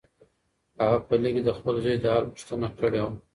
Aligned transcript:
هغه 0.81 0.97
په 1.07 1.13
لیک 1.21 1.33
کې 1.35 1.41
د 1.45 1.49
خپل 1.57 1.75
زوی 1.83 1.95
د 1.99 2.05
حال 2.13 2.25
پوښتنه 2.33 2.67
کړې 2.79 2.99
وه. 3.03 3.11